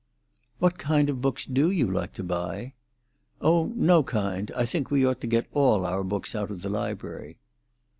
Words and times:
"What 0.57 0.79
kind 0.79 1.11
of 1.11 1.21
books 1.21 1.45
do 1.45 1.69
you 1.69 1.85
like 1.87 2.13
to 2.13 2.23
buy?" 2.23 2.73
"Oh, 3.39 3.71
no 3.75 4.01
kind. 4.01 4.51
I 4.55 4.65
think 4.65 4.89
we 4.89 5.05
ought 5.05 5.21
to 5.21 5.27
get 5.27 5.45
all 5.53 5.85
our 5.85 6.03
books 6.03 6.33
out 6.33 6.49
of 6.49 6.63
the 6.63 6.69
library." 6.69 7.37